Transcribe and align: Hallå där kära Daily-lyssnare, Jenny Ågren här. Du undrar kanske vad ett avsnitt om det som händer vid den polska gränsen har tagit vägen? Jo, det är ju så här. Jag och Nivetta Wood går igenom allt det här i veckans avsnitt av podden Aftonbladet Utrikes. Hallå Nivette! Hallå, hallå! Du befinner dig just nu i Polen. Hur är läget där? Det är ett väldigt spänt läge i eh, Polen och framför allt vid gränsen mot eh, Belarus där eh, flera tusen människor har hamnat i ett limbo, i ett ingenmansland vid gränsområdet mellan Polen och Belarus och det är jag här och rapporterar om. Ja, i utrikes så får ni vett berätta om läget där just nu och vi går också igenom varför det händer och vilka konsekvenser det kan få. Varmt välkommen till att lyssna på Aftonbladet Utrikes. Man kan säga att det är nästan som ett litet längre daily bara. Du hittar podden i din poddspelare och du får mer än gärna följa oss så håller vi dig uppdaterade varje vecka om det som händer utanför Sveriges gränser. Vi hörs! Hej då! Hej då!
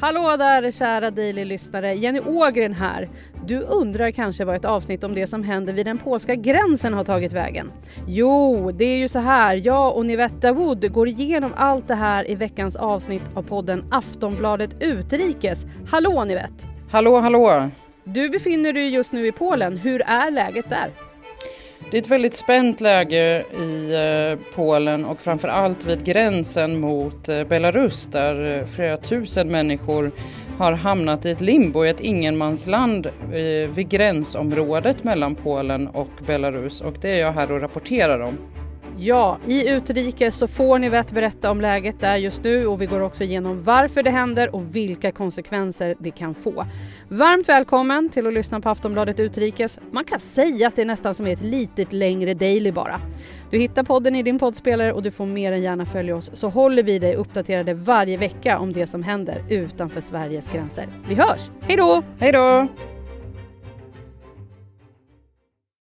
Hallå 0.00 0.36
där 0.36 0.72
kära 0.72 1.10
Daily-lyssnare, 1.10 1.94
Jenny 1.94 2.20
Ågren 2.20 2.72
här. 2.72 3.08
Du 3.46 3.60
undrar 3.60 4.10
kanske 4.10 4.44
vad 4.44 4.56
ett 4.56 4.64
avsnitt 4.64 5.04
om 5.04 5.14
det 5.14 5.26
som 5.26 5.42
händer 5.42 5.72
vid 5.72 5.86
den 5.86 5.98
polska 5.98 6.34
gränsen 6.34 6.94
har 6.94 7.04
tagit 7.04 7.32
vägen? 7.32 7.72
Jo, 8.06 8.70
det 8.70 8.84
är 8.84 8.96
ju 8.96 9.08
så 9.08 9.18
här. 9.18 9.60
Jag 9.64 9.96
och 9.96 10.06
Nivetta 10.06 10.52
Wood 10.52 10.92
går 10.92 11.08
igenom 11.08 11.52
allt 11.56 11.88
det 11.88 11.94
här 11.94 12.30
i 12.30 12.34
veckans 12.34 12.76
avsnitt 12.76 13.22
av 13.34 13.42
podden 13.42 13.84
Aftonbladet 13.90 14.70
Utrikes. 14.80 15.66
Hallå 15.90 16.24
Nivette! 16.24 16.66
Hallå, 16.90 17.20
hallå! 17.20 17.70
Du 18.04 18.28
befinner 18.28 18.72
dig 18.72 18.88
just 18.88 19.12
nu 19.12 19.26
i 19.26 19.32
Polen. 19.32 19.76
Hur 19.76 20.02
är 20.06 20.30
läget 20.30 20.70
där? 20.70 20.90
Det 21.94 21.98
är 21.98 22.02
ett 22.02 22.10
väldigt 22.10 22.36
spänt 22.36 22.80
läge 22.80 23.44
i 23.58 23.92
eh, 23.94 24.54
Polen 24.54 25.04
och 25.04 25.20
framför 25.20 25.48
allt 25.48 25.84
vid 25.84 26.04
gränsen 26.04 26.80
mot 26.80 27.28
eh, 27.28 27.44
Belarus 27.44 28.06
där 28.06 28.58
eh, 28.58 28.66
flera 28.66 28.96
tusen 28.96 29.48
människor 29.48 30.10
har 30.58 30.72
hamnat 30.72 31.26
i 31.26 31.30
ett 31.30 31.40
limbo, 31.40 31.84
i 31.84 31.88
ett 31.88 32.00
ingenmansland 32.00 33.10
vid 33.74 33.88
gränsområdet 33.88 35.04
mellan 35.04 35.34
Polen 35.34 35.88
och 35.88 36.10
Belarus 36.26 36.80
och 36.80 36.94
det 37.00 37.10
är 37.10 37.20
jag 37.20 37.32
här 37.32 37.52
och 37.52 37.60
rapporterar 37.60 38.20
om. 38.20 38.38
Ja, 38.98 39.38
i 39.46 39.68
utrikes 39.68 40.34
så 40.34 40.48
får 40.48 40.78
ni 40.78 40.88
vett 40.88 41.12
berätta 41.12 41.50
om 41.50 41.60
läget 41.60 42.00
där 42.00 42.16
just 42.16 42.44
nu 42.44 42.66
och 42.66 42.82
vi 42.82 42.86
går 42.86 43.00
också 43.00 43.24
igenom 43.24 43.62
varför 43.62 44.02
det 44.02 44.10
händer 44.10 44.54
och 44.54 44.76
vilka 44.76 45.12
konsekvenser 45.12 45.94
det 45.98 46.10
kan 46.10 46.34
få. 46.34 46.66
Varmt 47.08 47.48
välkommen 47.48 48.10
till 48.10 48.26
att 48.26 48.32
lyssna 48.32 48.60
på 48.60 48.68
Aftonbladet 48.68 49.20
Utrikes. 49.20 49.78
Man 49.90 50.04
kan 50.04 50.20
säga 50.20 50.68
att 50.68 50.76
det 50.76 50.82
är 50.82 50.86
nästan 50.86 51.14
som 51.14 51.26
ett 51.26 51.42
litet 51.42 51.92
längre 51.92 52.34
daily 52.34 52.72
bara. 52.72 53.00
Du 53.50 53.58
hittar 53.58 53.82
podden 53.82 54.16
i 54.16 54.22
din 54.22 54.38
poddspelare 54.38 54.92
och 54.92 55.02
du 55.02 55.10
får 55.10 55.26
mer 55.26 55.52
än 55.52 55.62
gärna 55.62 55.86
följa 55.86 56.16
oss 56.16 56.30
så 56.32 56.48
håller 56.48 56.82
vi 56.82 56.98
dig 56.98 57.14
uppdaterade 57.14 57.74
varje 57.74 58.16
vecka 58.16 58.58
om 58.58 58.72
det 58.72 58.86
som 58.86 59.02
händer 59.02 59.42
utanför 59.48 60.00
Sveriges 60.00 60.48
gränser. 60.48 60.86
Vi 61.08 61.14
hörs! 61.14 61.50
Hej 61.60 61.76
då! 61.76 62.02
Hej 62.18 62.32
då! 62.32 62.68